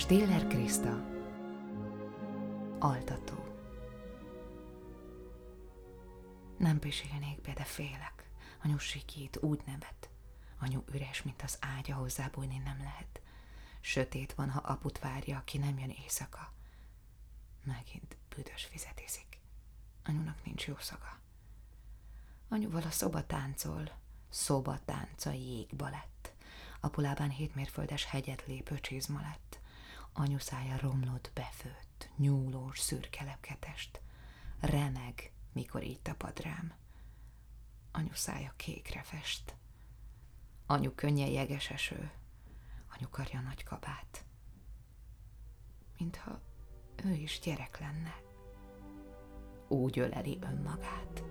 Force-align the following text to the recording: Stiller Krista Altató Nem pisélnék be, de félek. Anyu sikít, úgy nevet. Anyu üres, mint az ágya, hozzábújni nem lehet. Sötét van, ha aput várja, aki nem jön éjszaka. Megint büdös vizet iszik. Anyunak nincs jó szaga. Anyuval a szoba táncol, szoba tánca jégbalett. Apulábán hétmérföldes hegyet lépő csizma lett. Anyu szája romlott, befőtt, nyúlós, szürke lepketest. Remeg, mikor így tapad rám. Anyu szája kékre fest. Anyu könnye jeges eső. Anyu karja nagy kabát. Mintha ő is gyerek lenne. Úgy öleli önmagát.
Stiller 0.00 0.46
Krista 0.46 1.04
Altató 2.78 3.44
Nem 6.58 6.78
pisélnék 6.78 7.40
be, 7.40 7.52
de 7.52 7.64
félek. 7.64 8.30
Anyu 8.62 8.78
sikít, 8.78 9.38
úgy 9.42 9.60
nevet. 9.66 10.10
Anyu 10.60 10.82
üres, 10.92 11.22
mint 11.22 11.42
az 11.42 11.58
ágya, 11.60 11.94
hozzábújni 11.94 12.58
nem 12.58 12.78
lehet. 12.78 13.20
Sötét 13.80 14.34
van, 14.34 14.50
ha 14.50 14.58
aput 14.58 14.98
várja, 14.98 15.38
aki 15.38 15.58
nem 15.58 15.78
jön 15.78 15.94
éjszaka. 16.02 16.52
Megint 17.64 18.16
büdös 18.28 18.68
vizet 18.72 19.00
iszik. 19.04 19.38
Anyunak 20.04 20.44
nincs 20.44 20.66
jó 20.66 20.74
szaga. 20.78 21.18
Anyuval 22.48 22.82
a 22.82 22.90
szoba 22.90 23.26
táncol, 23.26 23.90
szoba 24.28 24.78
tánca 24.84 25.30
jégbalett. 25.32 26.32
Apulábán 26.80 27.30
hétmérföldes 27.30 28.04
hegyet 28.04 28.46
lépő 28.46 28.80
csizma 28.80 29.20
lett. 29.20 29.49
Anyu 30.20 30.38
szája 30.38 30.76
romlott, 30.80 31.30
befőtt, 31.34 32.10
nyúlós, 32.16 32.78
szürke 32.78 33.24
lepketest. 33.24 34.00
Remeg, 34.60 35.32
mikor 35.52 35.82
így 35.82 36.00
tapad 36.00 36.40
rám. 36.40 36.74
Anyu 37.92 38.12
szája 38.14 38.52
kékre 38.56 39.02
fest. 39.02 39.56
Anyu 40.66 40.94
könnye 40.94 41.26
jeges 41.26 41.70
eső. 41.70 42.10
Anyu 42.96 43.08
karja 43.10 43.40
nagy 43.40 43.62
kabát. 43.62 44.24
Mintha 45.98 46.40
ő 47.04 47.12
is 47.12 47.40
gyerek 47.40 47.78
lenne. 47.78 48.14
Úgy 49.68 49.98
öleli 49.98 50.38
önmagát. 50.40 51.29